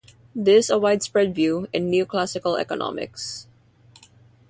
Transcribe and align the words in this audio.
This 0.33 0.65
is 0.65 0.69
a 0.71 0.79
widespread 0.79 1.35
view 1.35 1.67
in 1.73 1.91
neoclassical 1.91 2.59
economics. 2.59 3.45